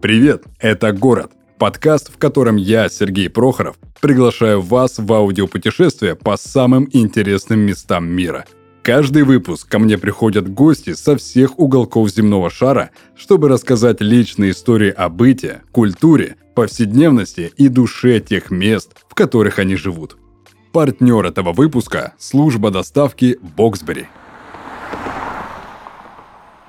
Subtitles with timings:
[0.00, 6.88] Привет, это «Город»– подкаст, в котором я, Сергей Прохоров, приглашаю вас в аудиопутешествие по самым
[6.92, 8.44] интересным местам мира.
[8.82, 14.90] Каждый выпуск ко мне приходят гости со всех уголков земного шара, чтобы рассказать личные истории
[14.90, 20.16] о быте, культуре, повседневности и душе тех мест, в которых они живут.
[20.70, 24.06] Партнер этого выпуска– служба доставки Боксбери–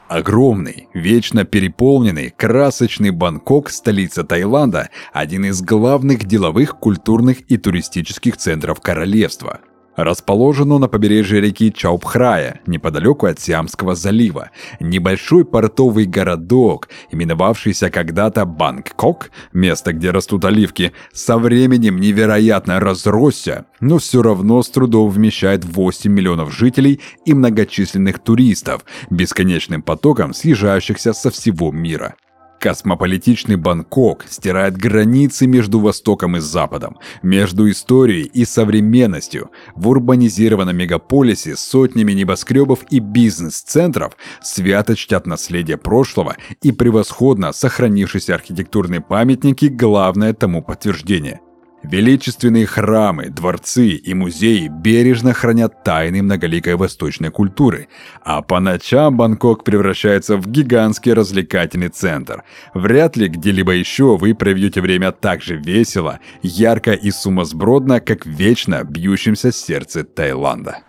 [0.10, 8.82] Огромный, вечно переполненный, красочный Бангкок, столица Таиланда, один из главных деловых, культурных и туристических центров
[8.82, 9.60] королевства.
[10.04, 14.50] Расположено на побережье реки Чаупхрая, неподалеку от Сиамского залива.
[14.80, 23.98] Небольшой портовый городок, именовавшийся когда-то Бангкок, место, где растут оливки, со временем невероятно разросся, но
[23.98, 31.30] все равно с трудом вмещает 8 миллионов жителей и многочисленных туристов, бесконечным потоком съезжающихся со
[31.30, 32.16] всего мира.
[32.60, 39.50] Космополитичный Бангкок стирает границы между Востоком и Западом, между историей и современностью.
[39.76, 48.36] В урбанизированном мегаполисе с сотнями небоскребов и бизнес-центров свято чтят наследие прошлого и превосходно сохранившиеся
[48.36, 51.40] архитектурные памятники– главное тому подтверждение–
[51.84, 57.88] Величественные храмы, дворцы и музеи бережно хранят тайны многоликой восточной культуры,
[58.22, 62.44] а по ночам Бангкок превращается в гигантский развлекательный центр.
[62.74, 68.84] Вряд ли где-либо еще вы проведете время так же весело, ярко и сумасбродно, как вечно
[68.84, 70.80] бьющемся сердце Таиланда.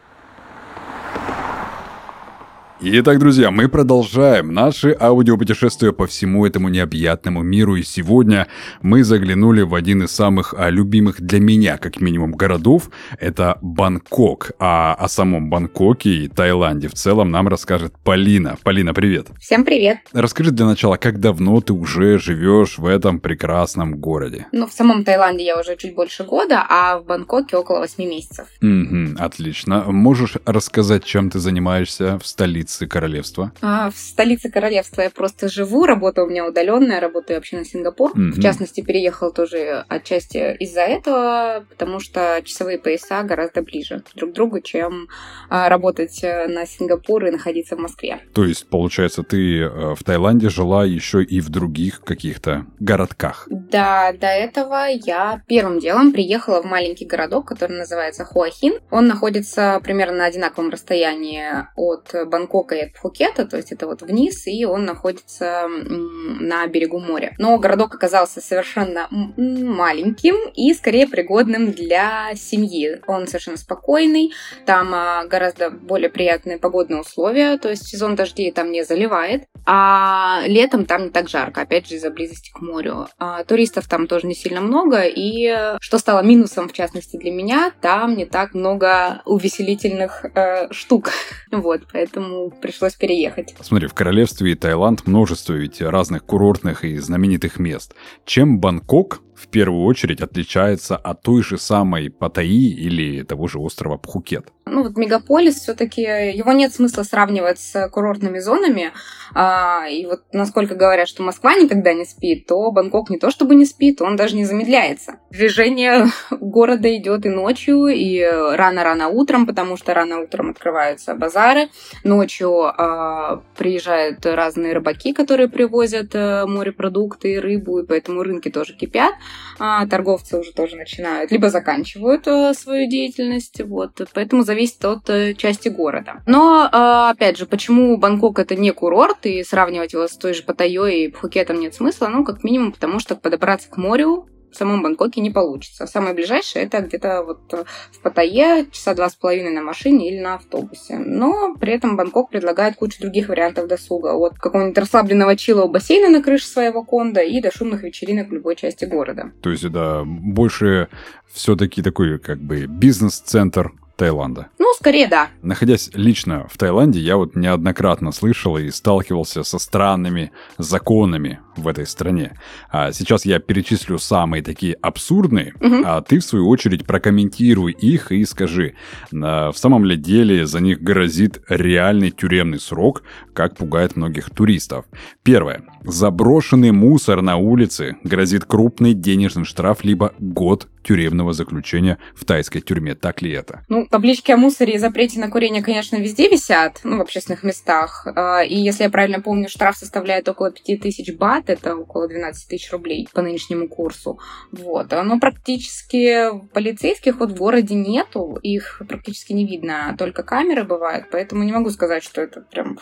[2.82, 7.76] Итак, друзья, мы продолжаем наше аудиопутешествие по всему этому необъятному миру.
[7.76, 8.48] И сегодня
[8.80, 12.88] мы заглянули в один из самых а, любимых для меня, как минимум, городов.
[13.18, 14.52] Это Бангкок.
[14.58, 18.56] А о самом Бангкоке и Таиланде в целом нам расскажет Полина.
[18.62, 19.26] Полина, привет.
[19.38, 19.98] Всем привет.
[20.14, 24.46] Расскажи для начала, как давно ты уже живешь в этом прекрасном городе?
[24.52, 28.46] Ну, в самом Таиланде я уже чуть больше года, а в Бангкоке около 8 месяцев.
[28.62, 29.84] Угу, отлично.
[29.86, 32.69] Можешь рассказать, чем ты занимаешься в столице?
[32.70, 33.52] Столице королевства?
[33.60, 38.12] А, в столице королевства я просто живу, работа у меня удаленная, работаю вообще на Сингапур.
[38.12, 38.30] Mm-hmm.
[38.30, 44.34] В частности, переехал тоже отчасти из-за этого, потому что часовые пояса гораздо ближе друг к
[44.34, 45.08] другу, чем
[45.48, 48.20] а, работать э, на Сингапур и находиться в Москве.
[48.34, 53.46] То есть, получается, ты э, в Таиланде жила еще и в других каких-то городках?
[53.50, 58.74] Да, до этого я первым делом приехала в маленький городок, который называется Хуахин.
[58.90, 64.46] Он находится примерно на одинаковом расстоянии от Бангкока Бангкока Пхукета, то есть это вот вниз,
[64.46, 67.34] и он находится на берегу моря.
[67.38, 73.00] Но городок оказался совершенно маленьким и скорее пригодным для семьи.
[73.06, 74.32] Он совершенно спокойный,
[74.66, 80.42] там а, гораздо более приятные погодные условия, то есть сезон дождей там не заливает, а
[80.46, 83.06] летом там не так жарко, опять же из-за близости к морю.
[83.18, 87.72] А, туристов там тоже не сильно много, и что стало минусом, в частности, для меня,
[87.80, 91.10] там не так много увеселительных э, штук.
[91.50, 93.54] вот, поэтому пришлось переехать.
[93.60, 97.94] Смотри, в королевстве Таиланд множество ведь разных курортных и знаменитых мест.
[98.24, 103.96] Чем Бангкок в первую очередь отличается от той же самой Паттайи или того же острова
[103.96, 104.52] Пхукет?
[104.66, 108.92] Ну вот мегаполис все-таки, его нет смысла сравнивать с курортными зонами.
[109.34, 113.54] А, и вот насколько говорят, что Москва никогда не спит, то Бангкок не то чтобы
[113.54, 115.16] не спит, он даже не замедляется.
[115.30, 121.68] Движение города идет и ночью, и рано-рано утром, потому что рано утром открываются базары.
[122.04, 128.74] Ночью а, приезжают разные рыбаки, которые привозят а, морепродукты и рыбу, и поэтому рынки тоже
[128.74, 129.14] кипят
[129.58, 135.34] а, торговцы уже тоже начинают, либо заканчивают а, свою деятельность, вот, поэтому зависит от а,
[135.34, 136.22] части города.
[136.26, 140.42] Но, а, опять же, почему Бангкок это не курорт, и сравнивать его с той же
[140.42, 144.82] Паттайей и Пхукетом нет смысла, ну, как минимум, потому что подобраться к морю в самом
[144.82, 145.86] Бангкоке не получится.
[145.86, 150.20] Самое ближайшее это где-то вот э, в Паттайе, часа два с половиной на машине или
[150.20, 150.98] на автобусе.
[150.98, 154.14] Но при этом Бангкок предлагает кучу других вариантов досуга.
[154.14, 158.32] От какого-нибудь расслабленного чила у бассейна на крыше своего конда и до шумных вечеринок в
[158.32, 159.32] любой части города.
[159.42, 160.88] То есть, да, больше
[161.32, 164.48] все-таки такой как бы бизнес-центр Таиланда?
[164.58, 165.28] Ну, скорее да.
[165.42, 171.86] Находясь лично в Таиланде, я вот неоднократно слышал и сталкивался со странными законами в этой
[171.86, 172.32] стране.
[172.70, 175.82] А сейчас я перечислю самые такие абсурдные, угу.
[175.84, 178.72] а ты в свою очередь прокомментируй их и скажи,
[179.10, 183.02] в самом ли деле за них грозит реальный тюремный срок,
[183.40, 184.86] как пугает многих туристов.
[185.22, 185.62] Первое.
[185.84, 192.94] Заброшенный мусор на улице грозит крупный денежный штраф либо год тюремного заключения в тайской тюрьме.
[192.94, 193.64] Так ли это?
[193.68, 198.06] Ну, таблички о мусоре при запрете на курение, конечно, везде висят, ну, в общественных местах.
[198.14, 202.70] А, и если я правильно помню, штраф составляет около 5000 бат, это около 12 тысяч
[202.70, 204.20] рублей по нынешнему курсу.
[204.52, 204.92] Вот.
[204.92, 211.42] Но практически полицейских вот в городе нету, их практически не видно, только камеры бывают, поэтому
[211.42, 212.78] не могу сказать, что это прям,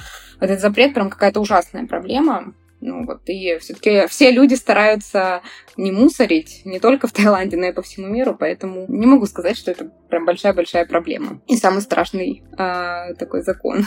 [0.48, 2.54] этот запрет прям какая-то ужасная проблема.
[2.80, 5.42] Ну вот, и все-таки все люди стараются
[5.76, 9.56] не мусорить, не только в Таиланде, но и по всему миру, поэтому не могу сказать,
[9.56, 11.40] что это прям большая-большая проблема.
[11.48, 13.86] И самый страшный э, такой закон.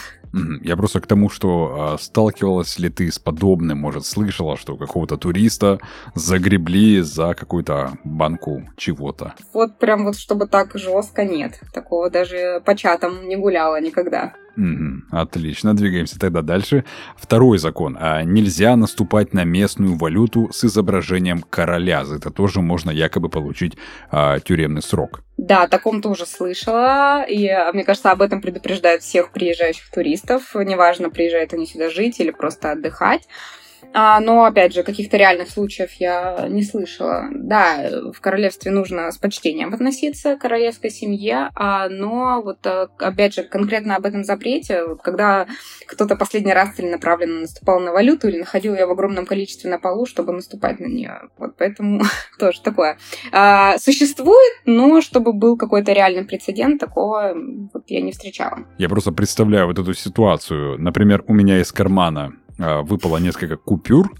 [0.61, 5.17] Я просто к тому, что э, сталкивалась ли ты с подобным, может, слышала, что какого-то
[5.17, 5.79] туриста
[6.15, 9.35] загребли за какую-то банку чего-то?
[9.53, 11.59] Вот прям вот чтобы так жестко нет.
[11.73, 14.33] Такого даже по чатам не гуляла никогда.
[14.57, 16.83] Угу, отлично, двигаемся тогда дальше.
[17.15, 17.97] Второй закон.
[17.99, 22.03] А нельзя наступать на местную валюту с изображением короля.
[22.03, 23.77] За это тоже можно якобы получить
[24.09, 25.23] а, тюремный срок.
[25.37, 27.23] Да, о таком тоже слышала.
[27.23, 30.53] И а, мне кажется, об этом предупреждают всех приезжающих туристов.
[30.53, 33.27] Неважно, приезжают они сюда жить или просто отдыхать.
[33.93, 37.27] А, но, опять же, каких-то реальных случаев я не слышала.
[37.31, 43.35] Да, в королевстве нужно с почтением относиться к королевской семье, а, но вот, а, опять
[43.35, 45.47] же, конкретно об этом запрете, когда
[45.85, 50.05] кто-то последний раз целенаправленно наступал на валюту или находил ее в огромном количестве на полу,
[50.05, 51.29] чтобы наступать на нее.
[51.37, 52.03] Вот поэтому
[52.39, 52.97] тоже такое.
[53.31, 57.33] А, существует, но чтобы был какой-то реальный прецедент, такого
[57.73, 58.59] вот я не встречала.
[58.77, 60.79] Я просто представляю вот эту ситуацию.
[60.79, 64.11] Например, у меня из кармана выпало несколько купюр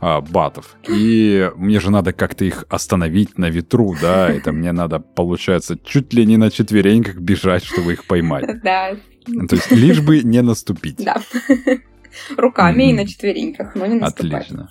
[0.00, 4.98] а, батов, и мне же надо как-то их остановить на ветру, да, это мне надо,
[5.00, 8.44] получается, чуть ли не на четвереньках бежать, чтобы их поймать.
[8.62, 8.94] Да.
[9.48, 10.96] То есть лишь бы не наступить.
[10.96, 11.20] Да.
[12.36, 12.90] Руками mm-hmm.
[12.90, 14.50] и на четвереньках, но не наступать.
[14.50, 14.70] Отлично.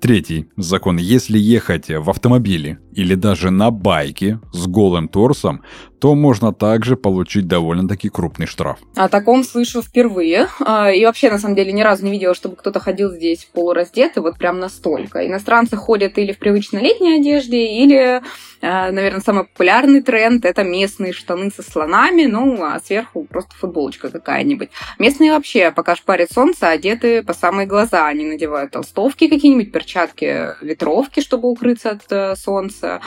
[0.00, 0.96] Третий закон.
[0.96, 5.62] Если ехать в автомобиле или даже на байке с голым торсом,
[6.00, 8.78] то можно также получить довольно-таки крупный штраф.
[8.96, 10.48] О таком слышу впервые.
[10.60, 14.22] А, и вообще, на самом деле, ни разу не видела, чтобы кто-то ходил здесь полураздетый,
[14.22, 15.26] вот прям настолько.
[15.26, 18.22] Иностранцы ходят или в привычной летней одежде, или,
[18.62, 24.08] а, наверное, самый популярный тренд– это местные штаны со слонами, ну, а сверху просто футболочка
[24.08, 24.70] какая-нибудь.
[24.98, 28.06] Местные вообще, пока шпарит солнце, одеты по самые глаза.
[28.06, 33.00] Они надевают толстовки какие-нибудь, перчатки, ветровки, чтобы укрыться от э, солнца.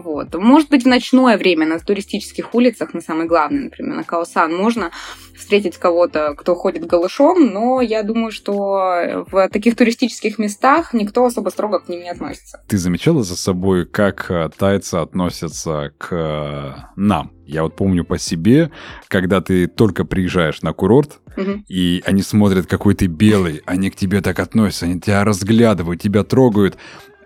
[0.00, 0.34] Вот.
[0.34, 4.90] Может быть, в ночное время на туристических улицах, на самый главный, например, на Каосан, можно
[5.36, 11.50] встретить кого-то, кто ходит голышом, но я думаю, что в таких туристических местах никто особо
[11.50, 12.62] строго к ним не относится.
[12.68, 17.32] Ты замечала за собой, как э, тайцы относятся к э, нам?
[17.46, 18.70] Я вот помню по себе,
[19.08, 21.62] когда ты только приезжаешь на курорт, угу.
[21.68, 26.24] и они смотрят, какой ты белый, они к тебе так относятся, они тебя разглядывают, тебя
[26.24, 26.76] трогают.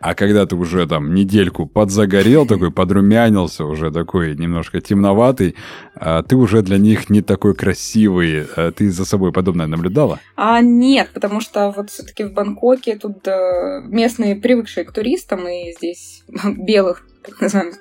[0.00, 5.56] А когда ты уже там недельку подзагорел, такой подрумянился, уже такой немножко темноватый,
[5.94, 8.46] а ты уже для них не такой красивый.
[8.56, 10.18] А ты за собой подобное наблюдала?
[10.36, 15.72] А нет, потому что вот все-таки в Бангкоке тут э, местные привыкшие к туристам, и
[15.72, 17.04] здесь белых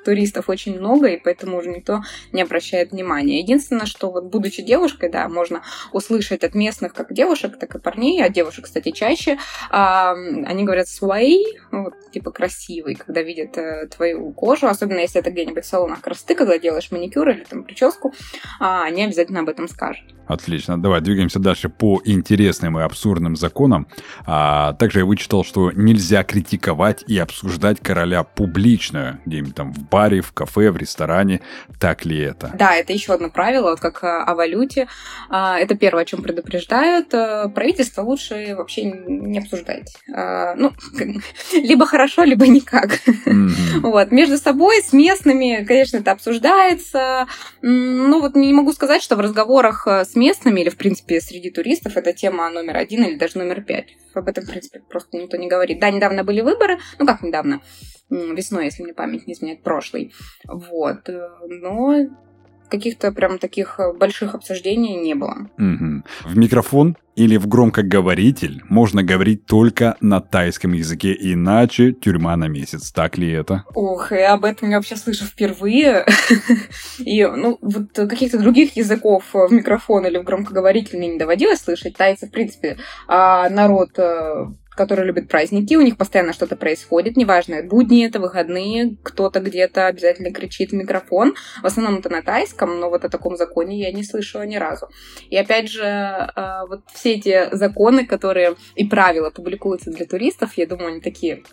[0.05, 2.01] туристов очень много, и поэтому уже никто
[2.31, 3.39] не обращает внимания.
[3.39, 8.23] Единственное, что вот будучи девушкой, да, можно услышать от местных как девушек, так и парней,
[8.23, 9.37] а девушек, кстати, чаще,
[9.69, 15.31] а, они говорят «свай», вот, типа красивый, когда видят а, твою кожу, особенно если это
[15.31, 18.13] где-нибудь в салонах красоты, когда делаешь маникюр или там прическу,
[18.59, 20.18] а, они обязательно об этом скажут.
[20.29, 20.79] Отлично.
[20.79, 23.87] Давай двигаемся дальше по интересным и абсурдным законам.
[24.27, 30.21] А, также я вычитал, что нельзя критиковать и обсуждать короля публично, где-нибудь там в баре,
[30.21, 31.41] в кафе, в ресторане.
[31.79, 32.51] Так ли это?
[32.53, 34.87] Да, это еще одно правило, вот как о валюте.
[35.31, 37.11] А, это первое, о чем предупреждают.
[37.11, 39.97] А, правительство лучше вообще не обсуждать.
[40.13, 40.73] А, ну,
[41.53, 42.99] либо хорошо, либо никак.
[43.81, 44.11] Вот.
[44.11, 47.27] Между собой, с местными, конечно, это обсуждается.
[47.61, 51.97] Ну, вот не могу сказать, что в разговорах с местными или, в принципе, среди туристов
[51.97, 53.95] это тема номер один или даже номер пять.
[54.13, 55.79] Об этом, в принципе, просто никто не говорит.
[55.79, 57.61] Да, недавно были выборы, ну как недавно,
[58.09, 60.13] весной, если мне память не изменяет, прошлый.
[60.45, 61.09] Вот.
[61.09, 62.07] Э, но
[62.69, 65.49] каких-то прям таких э, больших обсуждений не было.
[65.57, 66.03] Угу.
[66.25, 72.91] В микрофон или в громкоговоритель можно говорить только на тайском языке, иначе тюрьма на месяц.
[72.91, 73.65] Так ли это?
[73.73, 76.05] Ох, я об этом я вообще слышу впервые.
[76.99, 81.97] И, ну, вот каких-то других языков в микрофон или в громкоговоритель мне не доводилось слышать.
[81.97, 84.45] Тайцы, в принципе, а народ э,
[84.79, 90.31] которые любят праздники, у них постоянно что-то происходит, неважно, будни это, выходные, кто-то где-то обязательно
[90.31, 91.35] кричит в микрофон.
[91.61, 94.87] В основном это на тайском, но вот о таком законе я не слышала ни разу.
[95.29, 96.31] И опять же, э,
[96.69, 101.43] вот все эти законы, которые и правила публикуются для туристов, я думаю, они такие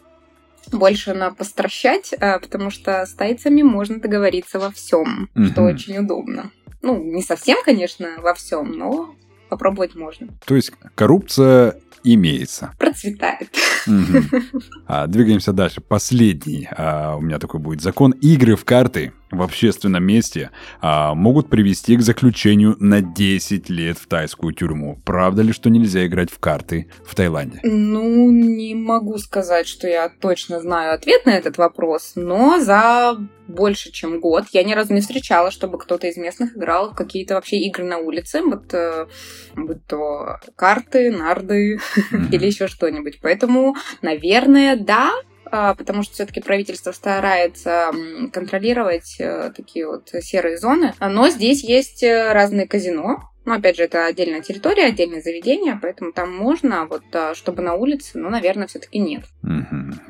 [0.71, 6.53] больше на постращать, э, потому что с тайцами можно договориться во всем, что очень удобно.
[6.81, 9.17] Ну, не совсем, конечно, во всем, но
[9.49, 10.29] попробовать можно.
[10.45, 11.77] То есть коррупция
[12.15, 12.73] имеется.
[12.79, 13.49] Процветает.
[13.87, 14.43] Угу.
[14.87, 15.81] А, двигаемся дальше.
[15.81, 18.13] Последний а, у меня такой будет закон.
[18.13, 24.07] Игры в карты в общественном месте а, могут привести к заключению на 10 лет в
[24.07, 25.01] тайскую тюрьму.
[25.05, 27.61] Правда ли, что нельзя играть в карты в Таиланде?
[27.63, 33.17] Ну, не могу сказать, что я точно знаю ответ на этот вопрос, но за
[33.49, 37.35] больше, чем год я ни разу не встречала, чтобы кто-то из местных играл в какие-то
[37.35, 39.07] вообще игры на улице, вот э,
[39.55, 41.79] будь то карты, нарды
[42.33, 43.21] или еще что-нибудь.
[43.23, 45.13] Поэтому, наверное, да,
[45.51, 47.91] потому что все-таки правительство старается
[48.33, 50.95] контролировать э, такие вот серые зоны.
[51.01, 56.13] Но здесь есть э, разные казино, но опять же, это отдельная территория, отдельное заведение, поэтому
[56.13, 59.25] там можно, а вот а, чтобы на улице, ну, наверное, все-таки нет.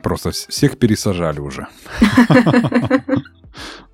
[0.03, 1.69] Просто всех пересажали уже.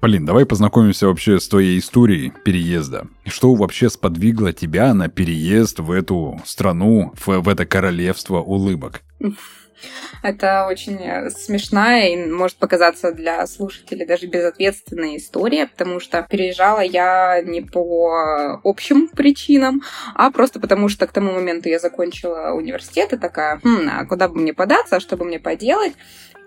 [0.00, 3.08] Полин, давай познакомимся вообще с твоей историей переезда.
[3.26, 9.02] Что вообще сподвигло тебя на переезд в эту страну, в, в это королевство улыбок?
[10.22, 16.80] Это очень э, смешная и может показаться для слушателей даже безответственная история, потому что переезжала
[16.80, 19.82] я не по общим причинам,
[20.14, 24.28] а просто потому что к тому моменту я закончила университет и такая, хм, а куда
[24.28, 25.94] бы мне податься, что бы мне поделать?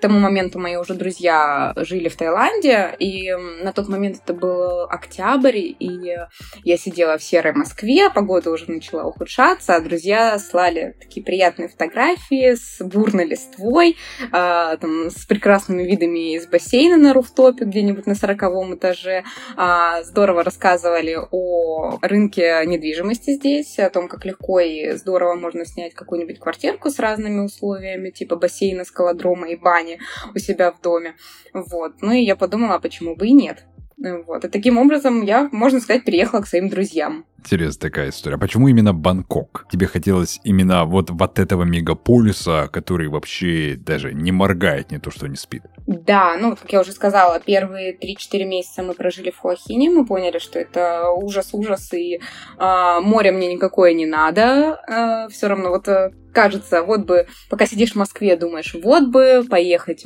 [0.06, 3.32] Тому моменту мои уже друзья жили в Таиланде, и
[3.64, 6.16] на тот момент это был октябрь, и
[6.64, 12.54] я сидела в серой Москве, погода уже начала ухудшаться, а друзья слали такие приятные фотографии
[12.54, 13.98] с бурной листвой,
[14.32, 19.24] а, там, с прекрасными видами из бассейна на руфтопе где-нибудь на сороковом этаже.
[19.58, 25.96] А, здорово рассказывали о рынке недвижимости здесь, о том, как легко и здорово можно снять
[25.96, 30.00] какую-нибудь квартирку с разными условиями, типа бассейна, скалодрома и бани плане
[30.34, 31.16] у себя в доме.
[31.54, 32.02] Вот.
[32.02, 33.66] Ну и я подумала, а почему бы и нет.
[33.98, 34.46] Вот.
[34.46, 37.26] И таким образом я, можно сказать, переехала к своим друзьям.
[37.46, 38.38] Интересная такая история.
[38.38, 39.68] А почему именно Бангкок?
[39.72, 45.28] Тебе хотелось именно вот, вот этого мегаполиса, который вообще даже не моргает, не то что
[45.28, 45.62] не спит?
[45.86, 50.40] Да, ну, как я уже сказала, первые 3-4 месяца мы прожили в Хуахине, мы поняли,
[50.40, 54.80] что это ужас-ужас, и э, море мне никакое не надо.
[54.88, 59.44] Э, все равно вот э, кажется, вот бы, пока сидишь в Москве, думаешь, вот бы
[59.50, 60.04] поехать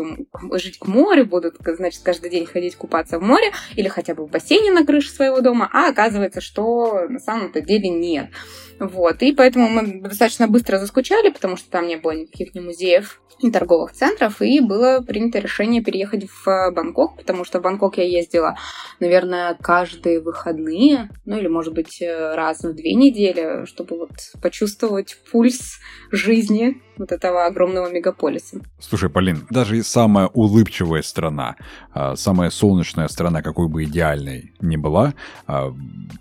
[0.54, 4.30] жить к морю, будут, значит, каждый день ходить купаться в море или хотя бы в
[4.30, 8.30] бассейне на крыше своего дома, а оказывается, что на самом-то деле нет.
[8.80, 13.22] Вот, и поэтому мы достаточно быстро заскучали, потому что там не было никаких ни музеев,
[13.42, 18.04] ни торговых центров, и было принято решение переехать в Бангкок, потому что в Бангкок я
[18.04, 18.58] ездила,
[19.00, 25.80] наверное, каждые выходные, ну или, может быть, раз в две недели, чтобы вот почувствовать пульс
[26.12, 28.60] жизни вот этого огромного мегаполиса.
[28.80, 31.56] Слушай, Полин, даже самая улыбчивая страна,
[31.94, 35.14] а, самая солнечная страна, какой бы идеальной ни была,
[35.48, 35.74] а,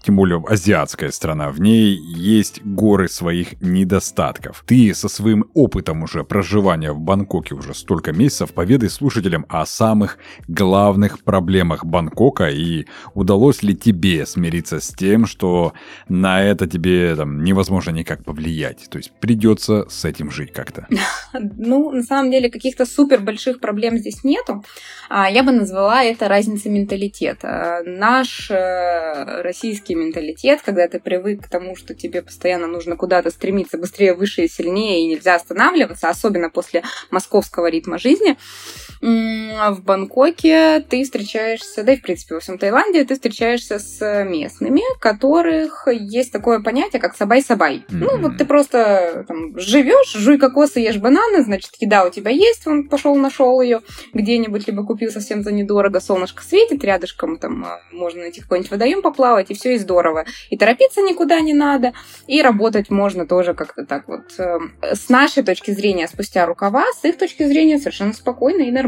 [0.05, 4.63] тем более азиатская страна, в ней есть горы своих недостатков.
[4.67, 10.19] Ты со своим опытом уже проживания в Бангкоке уже столько месяцев поведай слушателям о самых
[10.47, 15.73] главных проблемах Бангкока и удалось ли тебе смириться с тем, что
[16.09, 18.89] на это тебе там, невозможно никак повлиять.
[18.91, 20.87] То есть придется с этим жить как как-то?
[21.57, 24.65] Ну, на самом деле, каких-то супер больших проблем здесь нету.
[25.09, 27.83] А, я бы назвала это разницей менталитета.
[27.85, 33.79] Наш э, российский менталитет, когда ты привык к тому, что тебе постоянно нужно куда-то стремиться
[33.79, 38.37] быстрее, выше и сильнее, и нельзя останавливаться, особенно после московского ритма жизни,
[39.01, 44.83] в Бангкоке ты встречаешься, да и в принципе во всем Таиланде, ты встречаешься с местными,
[45.01, 47.79] которых есть такое понятие, как сабай-сабай.
[47.79, 47.85] Mm-hmm.
[47.91, 52.67] Ну, вот ты просто там, живешь, жуй кокосы, ешь бананы, значит, еда у тебя есть,
[52.67, 53.81] он пошел, нашел ее
[54.13, 59.03] где-нибудь, либо купил совсем за недорого, солнышко светит рядышком, там а, можно найти какой-нибудь водоем
[59.03, 60.25] поплавать, и все и здорово.
[60.51, 61.93] И торопиться никуда не надо,
[62.27, 64.23] и работать можно тоже как-то так вот.
[64.39, 68.88] Эм, с нашей точки зрения спустя рукава, с их точки зрения совершенно спокойно и нормально.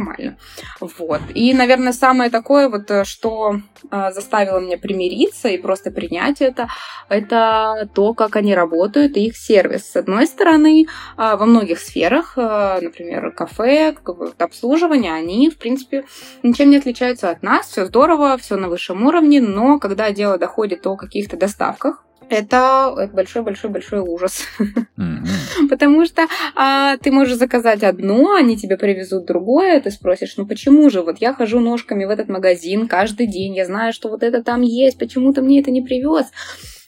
[0.81, 1.21] Вот.
[1.35, 6.69] И, наверное, самое такое вот, э, что э, заставило меня примириться и просто принять это,
[7.09, 9.91] это то, как они работают и их сервис.
[9.91, 13.95] С одной стороны, э, во многих сферах, например, кафе,
[14.39, 16.05] обслуживание, они, в принципе,
[16.43, 20.87] ничем не отличаются от нас, все здорово, все на высшем уровне, но когда дело доходит
[20.87, 24.45] о каких-то доставках, это большой-большой-большой ужас.
[24.59, 25.69] Mm-hmm.
[25.69, 30.89] Потому что а, ты можешь заказать одно, они тебе привезут другое, ты спросишь, ну почему
[30.91, 31.03] же?
[31.03, 34.63] Вот я хожу ножками в этот магазин каждый день, я знаю, что вот это там
[34.63, 36.27] есть, почему ты мне это не привез?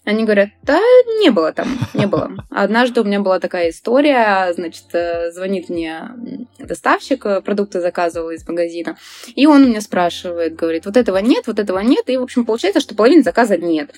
[0.04, 0.80] Они говорят, да,
[1.20, 2.32] не было там, не было.
[2.50, 6.10] Однажды у меня была такая история, значит, э, звонит мне
[6.58, 8.96] доставщик, э, продукты заказывал из магазина,
[9.36, 12.80] и он меня спрашивает, говорит, вот этого нет, вот этого нет, и, в общем, получается,
[12.80, 13.92] что половины заказа нет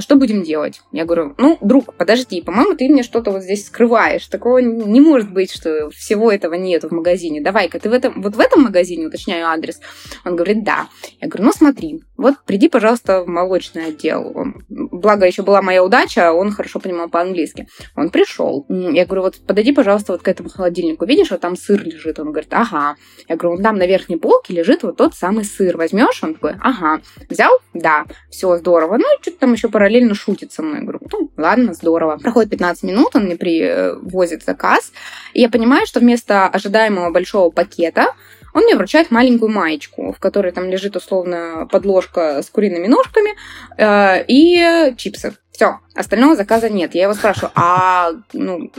[0.00, 0.80] что будем делать?
[0.92, 4.26] Я говорю, ну, друг, подожди, по-моему, ты мне что-то вот здесь скрываешь.
[4.26, 7.40] Такого не может быть, что всего этого нет в магазине.
[7.40, 9.80] Давай-ка, ты в этом, вот в этом магазине, уточняю адрес.
[10.24, 10.88] Он говорит, да.
[11.20, 14.34] Я говорю, ну, смотри, вот приди, пожалуйста, в молочный отдел.
[14.68, 17.68] Благо, еще была моя удача, он хорошо понимал по-английски.
[17.96, 18.66] Он пришел.
[18.68, 21.04] Я говорю, вот подойди, пожалуйста, вот к этому холодильнику.
[21.04, 22.18] Видишь, вот там сыр лежит.
[22.18, 22.96] Он говорит, ага.
[23.28, 25.76] Я говорю, там на верхней полке лежит вот тот самый сыр.
[25.76, 26.22] Возьмешь?
[26.22, 27.00] Он такой, ага.
[27.28, 27.52] Взял?
[27.72, 28.04] Да.
[28.30, 28.96] Все, здорово.
[28.96, 30.76] Ну, что-то там еще параллельно шутит со мной.
[30.76, 32.16] Я говорю, ну, ладно, здорово.
[32.16, 34.92] Проходит 15 минут, он мне привозит заказ.
[35.32, 38.14] И я понимаю, что вместо ожидаемого большого пакета
[38.54, 43.30] он мне вручает маленькую маечку, в которой там лежит условно подложка с куриными ножками
[43.76, 45.34] э, и чипсы.
[45.50, 46.94] Все, остального заказа нет.
[46.94, 48.70] Я его спрашиваю, а ну,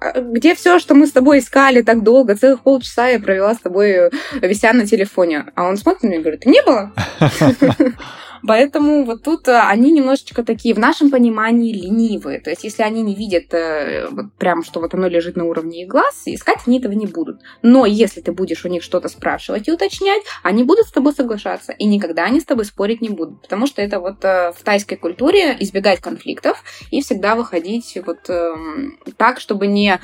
[0.00, 2.34] а где все, что мы с тобой искали так долго?
[2.34, 4.10] Целых полчаса я провела с тобой,
[4.42, 5.46] вися на телефоне.
[5.54, 6.92] А он смотрит на меня и говорит, не было?
[8.46, 12.40] Поэтому вот тут э, они немножечко такие в нашем понимании ленивые.
[12.40, 15.82] То есть если они не видят э, вот прям, что вот оно лежит на уровне
[15.82, 17.40] их глаз, искать они этого не будут.
[17.62, 21.72] Но если ты будешь у них что-то спрашивать и уточнять, они будут с тобой соглашаться.
[21.72, 23.42] И никогда они с тобой спорить не будут.
[23.42, 28.98] Потому что это вот э, в тайской культуре избегать конфликтов и всегда выходить вот эм,
[29.16, 30.00] так, чтобы не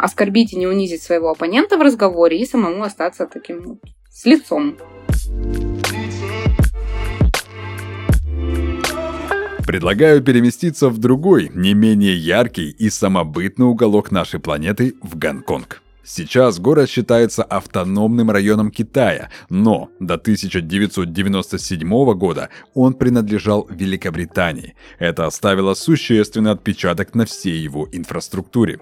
[0.00, 4.76] оскорбить и не унизить своего оппонента в разговоре и самому остаться таким с лицом.
[9.68, 15.82] Предлагаю переместиться в другой, не менее яркий и самобытный уголок нашей планеты– в Гонконг.
[16.02, 24.74] Сейчас город считается автономным районом Китая, но до 1997 года он принадлежал Великобритании.
[24.98, 28.78] Это оставило существенный отпечаток на всей его инфраструктуре.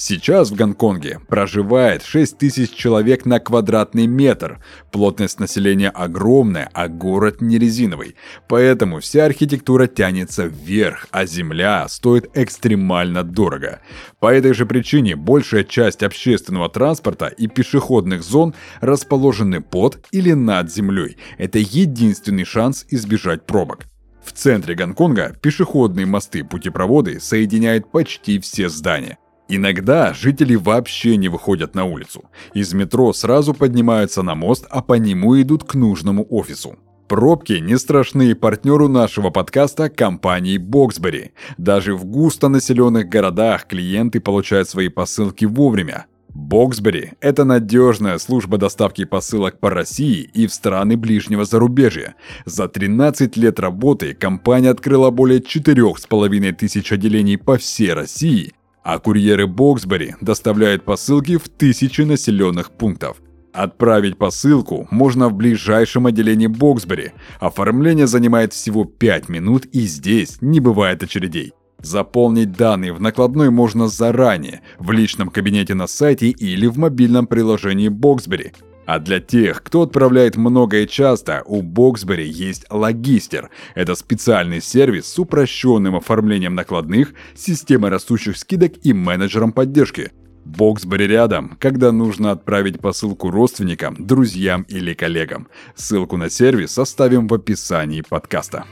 [0.00, 4.62] Сейчас в Гонконге проживает 6 тысяч человек на квадратный метр.
[4.92, 8.14] Плотность населения огромная, а город не резиновый.
[8.46, 13.80] Поэтому вся архитектура тянется вверх, а земля стоит экстремально дорого.
[14.20, 20.72] По этой же причине большая часть общественного транспорта и пешеходных зон расположены под или над
[20.72, 21.16] землей.
[21.38, 23.86] Это единственный шанс избежать пробок.
[24.24, 31.84] В центре Гонконга пешеходные мосты-путепроводы соединяют почти все здания– Иногда жители вообще не выходят на
[31.84, 32.24] улицу.
[32.52, 36.76] Из метро сразу поднимаются на мост, а по нему идут к нужному офису.
[37.08, 41.32] Пробки не страшны партнеру нашего подкаста компании Боксбери.
[41.56, 46.04] Даже в густонаселенных городах клиенты получают свои посылки вовремя.
[46.34, 52.14] Боксбери– это надежная служба доставки посылок по России и в страны ближнего зарубежья.
[52.44, 58.52] За 13 лет работы компания открыла более 4,5 тысяч отделений по всей России
[58.88, 63.18] а курьеры Боксбери доставляют посылки в тысячи населенных пунктов.
[63.52, 67.12] Отправить посылку можно в ближайшем отделении Боксбери.
[67.38, 71.52] Оформление занимает всего 5 минут и здесь не бывает очередей.
[71.82, 77.88] Заполнить данные в накладной можно заранее, в личном кабинете на сайте или в мобильном приложении
[77.88, 78.52] Боксбери.
[78.88, 83.50] А для тех, кто отправляет много и часто, у Боксбери есть Логистер.
[83.74, 90.10] Это специальный сервис с упрощенным оформлением накладных, системой растущих скидок и менеджером поддержки.
[90.46, 95.48] Боксбери рядом, когда нужно отправить посылку родственникам, друзьям или коллегам.
[95.76, 98.64] Ссылку на сервис оставим в описании подкаста.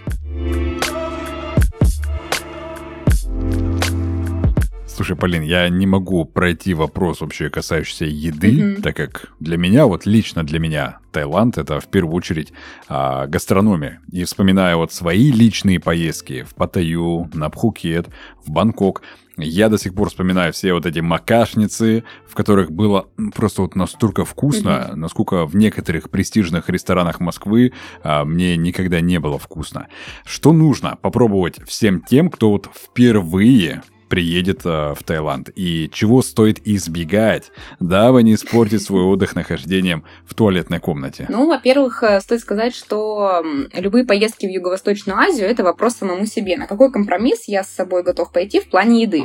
[4.96, 8.80] Слушай, Полин, я не могу пройти вопрос вообще касающийся еды, mm-hmm.
[8.80, 12.54] так как для меня, вот лично для меня, Таиланд это в первую очередь
[12.88, 14.00] а, гастрономия.
[14.10, 18.08] И вспоминая вот свои личные поездки в Паттайю, на Пхукет,
[18.42, 19.02] в Бангкок,
[19.36, 24.24] я до сих пор вспоминаю все вот эти макашницы, в которых было просто вот настолько
[24.24, 24.94] вкусно, mm-hmm.
[24.94, 29.88] насколько в некоторых престижных ресторанах Москвы а, мне никогда не было вкусно.
[30.24, 36.60] Что нужно попробовать всем тем, кто вот впервые приедет э, в Таиланд и чего стоит
[36.66, 41.26] избегать, дабы не испортить свой отдых нахождением в туалетной комнате?
[41.28, 43.42] Ну, во-первых, э, стоит сказать, что
[43.72, 46.56] любые поездки в Юго-Восточную Азию– это вопрос самому себе.
[46.56, 49.24] На какой компромисс я с собой готов пойти в плане еды?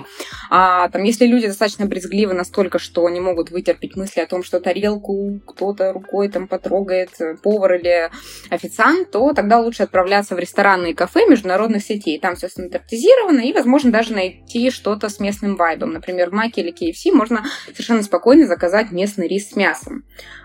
[0.49, 4.59] А, там, если люди достаточно брезгливы настолько, что не могут вытерпеть мысли о том, что
[4.59, 8.09] тарелку кто-то рукой там потрогает, э, повар или
[8.49, 12.19] официант, то тогда лучше отправляться в рестораны и кафе международных сетей.
[12.19, 15.93] Там все стандартизировано и, возможно, даже найти что-то с местным вайбом.
[15.93, 20.03] Например, в Маке или KFC можно совершенно спокойно заказать местный рис с мясом.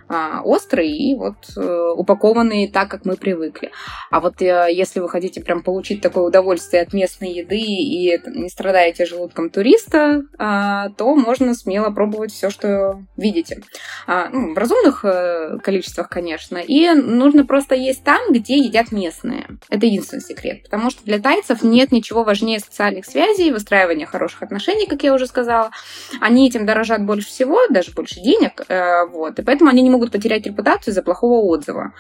[0.09, 3.73] А, острый и вот э, упакованный так, как мы привыкли.
[4.11, 8.49] А вот э, если вы хотите прям получить такое удовольствие от местной еды и не
[8.49, 13.63] страдаете желудком туриста, а, то можно смело пробовать все, что видите.
[14.07, 16.59] А, ну, в разумных э, количествах, конечно.
[16.59, 19.47] И нужно просто есть там, где едят местные.
[19.69, 20.63] Это единственный секрет.
[20.63, 25.27] Потому что для тайцев нет ничего важнее социальных связей, выстраивания хороших отношений, как я уже
[25.27, 25.71] сказала.
[26.21, 28.65] Они этим дорожат больше всего, даже больше денег.
[29.13, 29.39] Вот.
[29.39, 31.95] И поэтому они не могут потерять репутацию из-за плохого отзыва.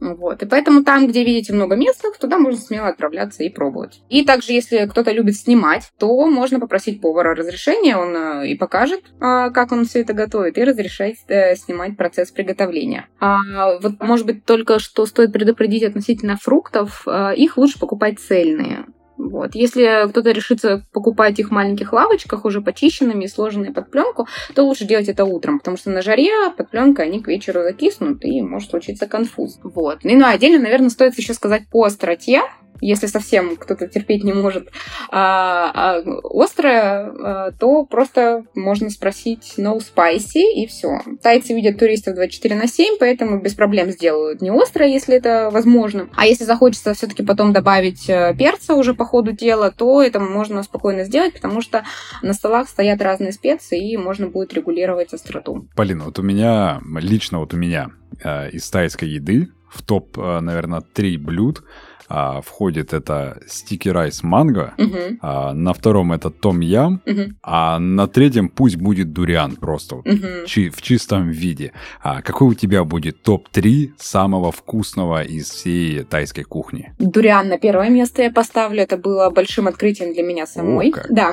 [0.00, 0.42] Вот.
[0.42, 4.02] И поэтому там, где видите много местных, туда можно смело отправляться и пробовать.
[4.08, 9.00] И также, если кто-то любит снимать, то можно попросить повара разрешения, он э, и покажет,
[9.20, 13.06] э, как он все это готовит, и разрешает э, снимать процесс приготовления.
[13.20, 18.84] А вот, может быть, только что стоит предупредить относительно фруктов, их лучше покупать цельные.
[19.16, 19.54] Вот.
[19.54, 24.64] Если кто-то решится покупать их в маленьких лавочках, уже почищенными и сложенные под пленку, то
[24.64, 28.42] лучше делать это утром, потому что на жаре под пленкой они к вечеру закиснут, и
[28.42, 29.58] может случиться конфуз.
[29.62, 30.00] Вот.
[30.02, 32.42] Ну и ну, отдельно, наверное, стоит еще сказать по остроте
[32.80, 34.68] если совсем кто-то терпеть не может
[35.10, 41.00] а, а, острое, а, то просто можно спросить no spicy и все.
[41.22, 46.08] Тайцы видят туристов 24 на 7, поэтому без проблем сделают не острое, если это возможно.
[46.14, 50.62] А если захочется все-таки потом добавить э, перца уже по ходу дела, то это можно
[50.62, 51.84] спокойно сделать, потому что
[52.22, 55.68] на столах стоят разные специи, и можно будет регулировать остроту.
[55.74, 57.90] Полина, вот у меня, лично вот у меня
[58.22, 61.64] э, из тайской еды в топ, э, наверное, три блюд
[62.08, 65.18] а, входит это стики райс манго, угу.
[65.20, 67.32] а, на втором это том ям, угу.
[67.42, 70.46] а на третьем пусть будет дуриан просто угу.
[70.46, 71.72] чи, в чистом виде.
[72.02, 76.94] А какой у тебя будет топ-3 самого вкусного из всей тайской кухни?
[76.98, 78.82] Дуриан на первое место я поставлю.
[78.82, 80.92] Это было большим открытием для меня самой.
[80.92, 81.32] О, да.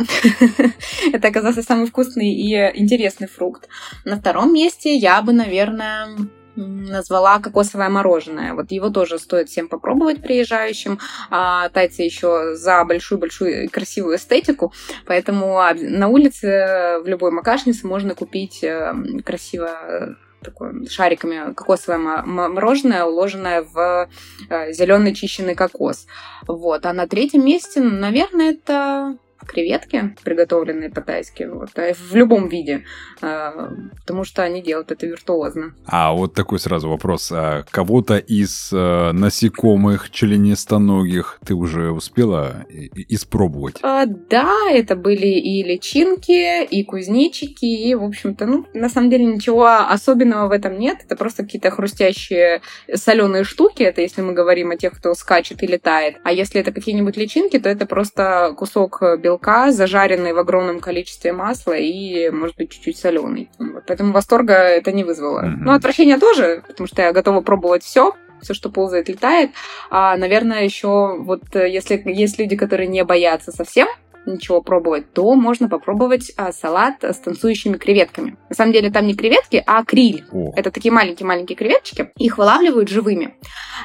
[1.14, 3.68] это оказался самый вкусный и интересный фрукт.
[4.06, 6.08] На втором месте я бы, наверное,
[6.56, 8.54] назвала кокосовое мороженое.
[8.54, 11.00] Вот его тоже стоит всем попробовать приезжающим.
[11.30, 14.74] А, тайцы еще за большую-большую красивую эстетику,
[15.06, 18.94] поэтому на улице в любой макашнице можно купить э,
[19.26, 24.10] красиво такое шариками кокосовое мороженое, уложенное в
[24.50, 26.08] э, зеленый чищенный кокос.
[26.48, 26.86] Вот.
[26.86, 32.84] А на третьем месте, наверное, это креветки, приготовленные по-тайски, вот, а в любом виде,
[33.22, 35.74] а, потому что они делают это виртуозно.
[35.86, 37.32] А вот такой сразу вопрос.
[37.32, 42.66] А кого-то из а, насекомых членистоногих ты уже успела
[43.08, 43.76] испробовать?
[43.82, 49.26] А, да, это были и личинки, и кузнечики, и, в общем-то, ну, на самом деле
[49.26, 51.00] ничего особенного в этом нет.
[51.06, 52.62] Это просто какие-то хрустящие
[52.94, 56.18] соленые штуки, это если мы говорим о тех, кто скачет и летает.
[56.24, 61.32] А если это какие-нибудь личинки, то это просто кусок белка белка, зажаренный в огромном количестве
[61.32, 63.50] масла и, может быть, чуть-чуть соленый.
[63.58, 63.84] Вот.
[63.88, 65.46] Поэтому восторга это не вызвало.
[65.46, 65.58] Mm-hmm.
[65.62, 69.52] Ну, отвращение тоже, потому что я готова пробовать все, все, что ползает, летает.
[69.90, 73.88] А, наверное, еще вот э, если есть люди, которые не боятся совсем
[74.26, 78.38] ничего пробовать, то можно попробовать а, салат с танцующими креветками.
[78.50, 80.24] На самом деле там не креветки, а криль.
[80.32, 80.54] О.
[80.56, 82.12] Это такие маленькие-маленькие креветочки.
[82.18, 83.36] Их вылавливают живыми.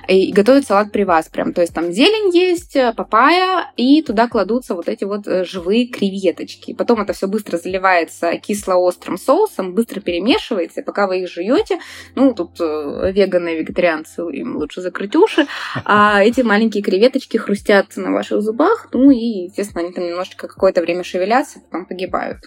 [0.08, 1.52] И, и готовят салат при вас прям.
[1.52, 6.74] То есть там зелень есть, папайя, и туда кладутся вот эти вот э, живые креветочки.
[6.74, 11.78] Потом это все быстро заливается кисло-острым соусом, быстро перемешивается, и пока вы их жуете,
[12.14, 15.46] ну, тут э, веганы, вегетарианцы, им лучше закрыть уши,
[15.84, 20.48] а эти маленькие креветочки хрустят на ваших зубах, ну и, естественно, они там немножко немножечко
[20.48, 22.38] какое-то время шевелятся, потом погибают.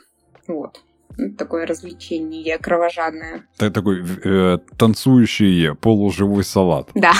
[0.48, 0.82] Вот.
[1.18, 3.44] Ну, такое развлечение кровожадное.
[3.58, 6.90] Это такой э, танцующий полуживой салат.
[6.96, 7.14] Да.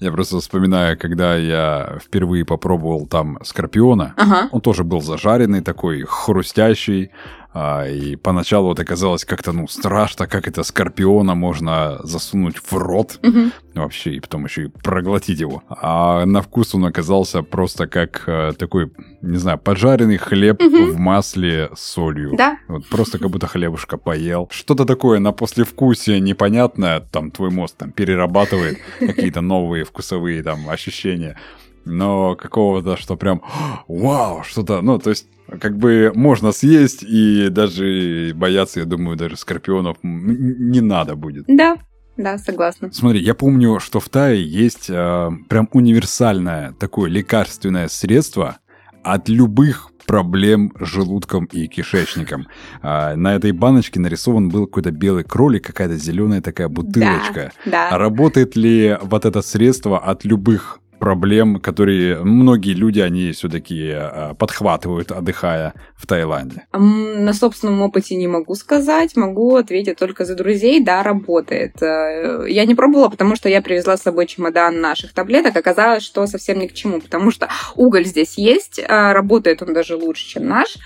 [0.00, 4.14] Я просто вспоминаю, когда я впервые попробовал там скорпиона.
[4.16, 4.48] Ага.
[4.50, 7.12] Он тоже был зажаренный, такой хрустящий.
[7.54, 13.20] А, и поначалу это казалось как-то, ну, страшно, как это скорпиона можно засунуть в рот
[13.22, 13.52] угу.
[13.74, 15.62] вообще, и потом еще и проглотить его.
[15.68, 18.90] А на вкус он оказался просто как э, такой,
[19.22, 20.92] не знаю, поджаренный хлеб угу.
[20.92, 22.34] в масле с солью.
[22.36, 22.58] Да.
[22.66, 24.48] Вот просто как будто хлебушка поел.
[24.50, 31.36] Что-то такое на послевкусие непонятное, там твой мозг там перерабатывает какие-то новые вкусовые там ощущения
[31.84, 33.42] но какого-то, что прям
[33.88, 35.26] вау, что-то, ну, то есть
[35.60, 41.44] как бы можно съесть, и даже бояться, я думаю, даже скорпионов не надо будет.
[41.46, 41.76] Да,
[42.16, 42.92] да, согласна.
[42.92, 48.58] Смотри, я помню, что в Тае есть э, прям универсальное такое лекарственное средство
[49.02, 52.46] от любых проблем с желудком и кишечником.
[52.82, 57.52] А, на этой баночке нарисован был какой-то белый кролик, какая-то зеленая такая бутылочка.
[57.64, 57.98] Да, да.
[57.98, 65.12] Работает ли вот это средство от любых проблем, которые многие люди, они все-таки а, подхватывают,
[65.12, 66.66] отдыхая в Таиланде?
[66.72, 71.82] На собственном опыте не могу сказать, могу ответить только за друзей, да, работает.
[71.82, 76.26] Э, я не пробовала, потому что я привезла с собой чемодан наших таблеток, оказалось, что
[76.26, 80.48] совсем ни к чему, потому что уголь здесь есть, а, работает он даже лучше, чем
[80.48, 80.78] наш.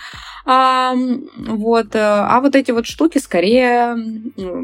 [0.50, 0.94] А,
[1.36, 3.94] вот, э, а вот эти вот штуки скорее,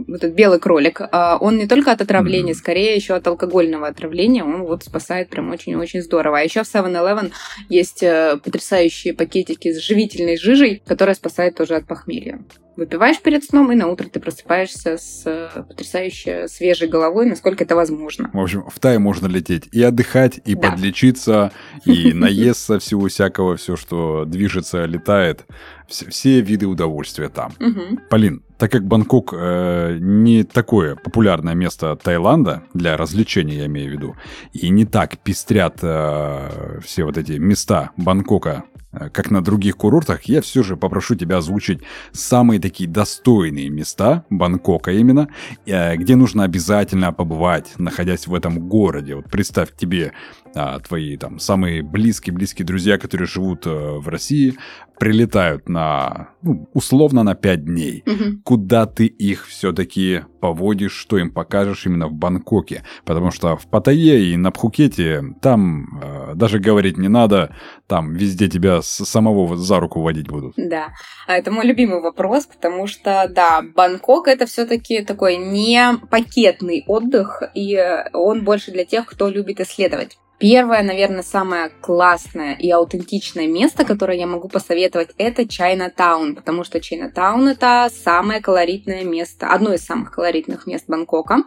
[0.09, 2.57] вот этот белый кролик, а, он не только от отравления, mm-hmm.
[2.57, 6.39] скорее еще от алкогольного отравления, он вот спасает прям очень-очень здорово.
[6.39, 7.33] А еще в 7-Eleven
[7.69, 12.41] есть э, потрясающие пакетики с живительной жижей, которая спасает тоже от похмелья
[12.77, 17.77] выпиваешь перед сном, и на утро ты просыпаешься с э, потрясающе свежей головой, насколько это
[17.77, 18.31] возможно.
[18.33, 20.71] В общем, в Тай можно лететь и отдыхать, и да.
[20.71, 21.53] подлечиться,
[21.85, 25.45] и наесться всего всякого, все, что движется, летает.
[25.89, 27.53] Все, все виды удовольствия там.
[27.61, 28.01] Угу.
[28.11, 33.93] Полин, так как Бангкок э, не такое популярное место Таиланда, для развлечений я имею в
[33.93, 34.17] виду,
[34.53, 40.25] и не так пестрят э, все вот эти места Бангкока Э, как на других курортах,
[40.25, 41.81] я все же попрошу тебя озвучить
[42.13, 45.29] самые такие достойные места Бангкока именно,
[45.67, 49.15] э, где нужно обязательно побывать, находясь в этом городе.
[49.17, 50.13] Вот представь тебе
[50.55, 54.55] а, твои там самые близкие-близкие друзья, которые живут э, в России,
[54.99, 58.05] прилетают на, ну, условно, на 5 дней.
[58.07, 58.43] Угу.
[58.45, 62.85] Куда ты их все-таки поводишь, что им покажешь именно в Бангкоке?
[63.05, 67.55] Потому что в Паттайе и на Пхукете там э, даже говорить не надо,
[67.89, 70.55] там везде тебя с самого за руку водить будут.
[70.57, 70.93] Да,
[71.27, 77.43] а это мой любимый вопрос, потому что, да, Бангкок это все-таки такой не пакетный отдых,
[77.55, 77.77] и
[78.13, 80.19] он больше для тех, кто любит исследовать.
[80.39, 86.81] Первое, наверное, самое классное и аутентичное место, которое я могу посоветовать, это Чайнатаун, потому что
[86.81, 91.45] Чайнатаун это самое колоритное место, одно из самых колоритных мест Бангкока.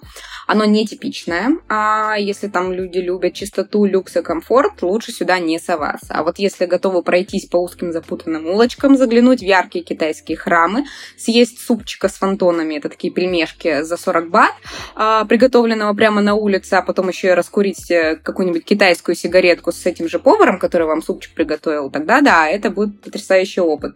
[0.47, 6.13] Оно нетипичное, а если там люди любят чистоту, люкс и комфорт, лучше сюда не соваться.
[6.13, 10.85] А вот если готовы пройтись по узким запутанным улочкам, заглянуть в яркие китайские храмы,
[11.17, 14.53] съесть супчика с фонтонами, это такие пельмешки за 40 бат,
[14.95, 18.76] а, приготовленного прямо на улице, а потом еще и раскурить э, какую-нибудь китайскую
[19.15, 23.95] сигаретку с этим же поваром, который вам супчик приготовил, тогда да, это будет потрясающий опыт.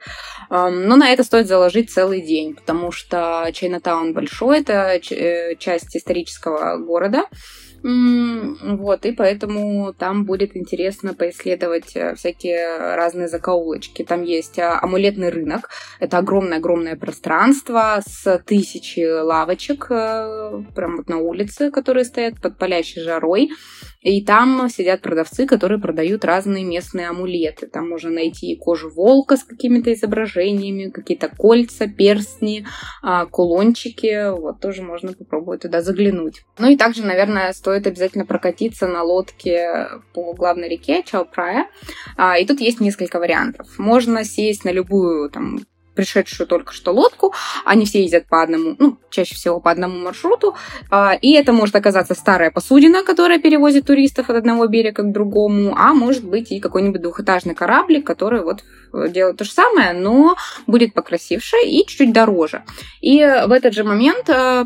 [0.49, 6.77] Но на это стоит заложить целый день, потому что Чайнатаун большой, это э, часть исторического
[6.77, 7.25] города,
[7.83, 14.03] вот, и поэтому там будет интересно поисследовать э, всякие разные закоулочки.
[14.03, 15.69] Там есть э, амулетный рынок.
[15.99, 23.49] Это огромное-огромное пространство с тысячи лавочек прямо вот на улице, которые стоят под палящей жарой.
[24.01, 27.67] И там сидят продавцы, которые продают разные местные амулеты.
[27.67, 32.65] Там можно найти кожу волка с какими-то изображениями, какие-то кольца, перстни,
[33.03, 34.31] а, кулончики.
[34.31, 36.41] Вот тоже можно попробовать туда заглянуть.
[36.57, 41.67] Ну и также, наверное, стоит обязательно прокатиться на лодке по главной реке Чао-Прая.
[42.17, 43.67] А, и тут есть несколько вариантов.
[43.77, 45.61] Можно сесть на любую там
[46.01, 47.33] пришедшую только что лодку.
[47.63, 50.55] Они все ездят по одному, ну, чаще всего по одному маршруту.
[50.89, 55.75] А, и это может оказаться старая посудина, которая перевозит туристов от одного берега к другому,
[55.77, 60.35] а может быть и какой-нибудь двухэтажный кораблик, который вот э, делает то же самое, но
[60.65, 62.63] будет покрасивше и чуть-чуть дороже.
[63.01, 64.65] И в этот же момент, э,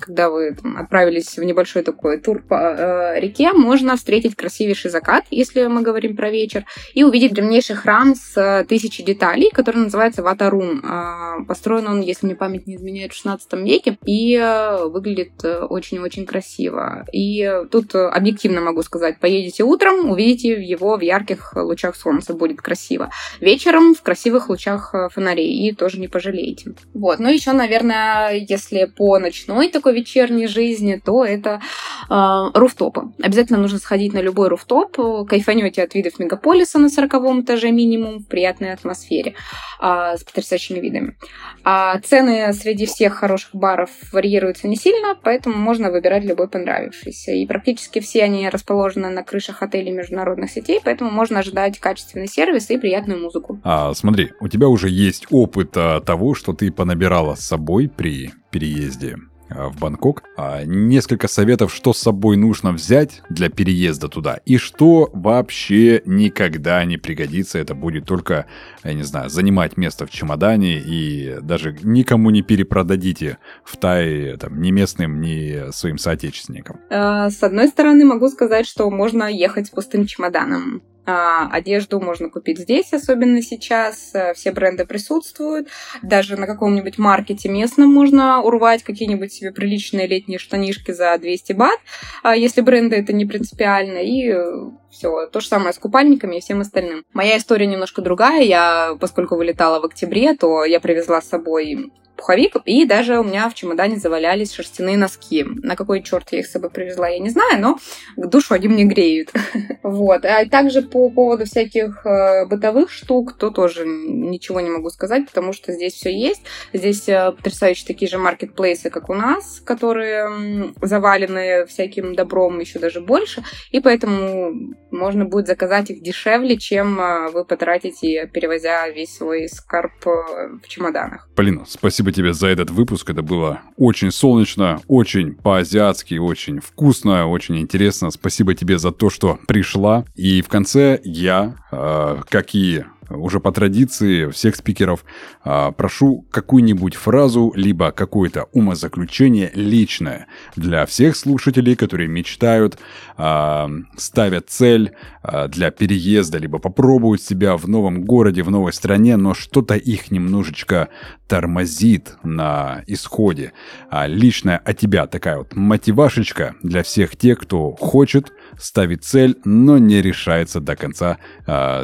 [0.00, 5.66] когда вы отправились в небольшой такой тур по э, реке, можно встретить красивейший закат, если
[5.66, 10.80] мы говорим про вечер, и увидеть древнейший храм с тысячей деталей, который называется Вата Рум.
[10.84, 15.64] А, построен он, если мне память не изменяет, в 16 веке и э, выглядит э,
[15.64, 17.04] очень-очень красиво.
[17.12, 23.10] И тут объективно могу сказать, поедете утром, увидите его в ярких лучах солнца, будет красиво.
[23.40, 26.74] Вечером в красивых лучах э, фонарей, и тоже не пожалеете.
[26.94, 27.18] Вот.
[27.18, 31.60] Ну, еще, наверное, если по ночной такой вечерней жизни, то это
[32.08, 33.12] э, руфтопы.
[33.22, 34.96] Обязательно нужно сходить на любой руфтоп,
[35.28, 39.34] кайфанете от видов мегаполиса на 40 этаже минимум в приятной атмосфере
[39.80, 41.16] э, потрясающими видами.
[41.64, 47.32] А цены среди всех хороших баров варьируются не сильно, поэтому можно выбирать любой понравившийся.
[47.32, 52.70] И практически все они расположены на крышах отелей международных сетей, поэтому можно ожидать качественный сервис
[52.70, 53.60] и приятную музыку.
[53.64, 58.32] А, смотри, у тебя уже есть опыт а, того, что ты понабирала с собой при
[58.50, 59.16] переезде
[59.54, 60.22] в Бангкок.
[60.36, 66.84] А, несколько советов, что с собой нужно взять для переезда туда и что вообще никогда
[66.84, 67.58] не пригодится.
[67.58, 68.46] Это будет только,
[68.84, 74.60] я не знаю, занимать место в чемодане и даже никому не перепродадите в Тай там,
[74.60, 76.80] ни местным, ни своим соотечественникам.
[76.90, 82.58] Э, с одной стороны, могу сказать, что можно ехать с пустым чемоданом одежду можно купить
[82.58, 84.14] здесь, особенно сейчас.
[84.14, 85.68] Э, все бренды присутствуют.
[86.02, 91.78] Даже на каком-нибудь маркете местном можно урвать какие-нибудь себе приличные летние штанишки за 200 бат,
[92.22, 93.98] а, если бренды это не принципиально.
[93.98, 95.26] И э, все.
[95.26, 97.04] То же самое с купальниками и всем остальным.
[97.12, 98.42] Моя история немножко другая.
[98.42, 101.90] Я, поскольку вылетала в октябре, то я привезла с собой
[102.22, 105.44] пуховик, и даже у меня в чемодане завалялись шерстяные носки.
[105.44, 107.78] На какой черт я их с собой привезла, я не знаю, но
[108.16, 109.32] душу они мне греют.
[109.82, 110.24] вот.
[110.24, 115.52] А также по поводу всяких э, бытовых штук, то тоже ничего не могу сказать, потому
[115.52, 116.42] что здесь все есть.
[116.72, 123.00] Здесь э, потрясающие такие же маркетплейсы, как у нас, которые завалены всяким добром еще даже
[123.00, 129.48] больше, и поэтому можно будет заказать их дешевле, чем э, вы потратите, перевозя весь свой
[129.48, 131.28] скарб в чемоданах.
[131.34, 133.10] Полина, спасибо тебе за этот выпуск.
[133.10, 138.10] Это было очень солнечно, очень по-азиатски, очень вкусно, очень интересно.
[138.10, 140.04] Спасибо тебе за то, что пришла.
[140.14, 142.84] И в конце я, э, как и
[143.16, 145.04] уже по традиции всех спикеров,
[145.44, 152.78] а, прошу какую-нибудь фразу, либо какое-то умозаключение личное для всех слушателей, которые мечтают,
[153.16, 159.16] а, ставят цель а, для переезда, либо попробуют себя в новом городе, в новой стране,
[159.16, 160.88] но что-то их немножечко
[161.28, 163.52] тормозит на исходе.
[163.90, 170.02] Личная от тебя такая вот мотивашечка для всех тех, кто хочет, ставить цель, но не
[170.02, 171.18] решается до конца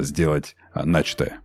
[0.00, 1.40] сделать начатое?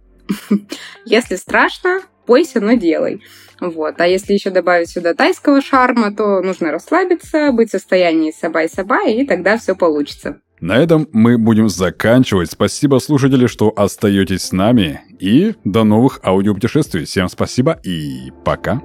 [1.05, 3.21] Если страшно, бойся, но делай.
[3.59, 3.99] Вот.
[3.99, 9.25] А если еще добавить сюда тайского шарма, то нужно расслабиться, быть в состоянии саба и
[9.25, 10.39] тогда все получится.
[10.59, 12.51] На этом мы будем заканчивать.
[12.51, 15.01] Спасибо, слушатели, что остаетесь с нами.
[15.19, 17.03] И до новых аудиопутешествий.
[17.03, 18.81] Всем спасибо и пока.